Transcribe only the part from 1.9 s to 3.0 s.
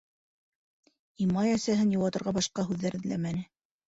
йыуатырға башҡа һүҙҙәр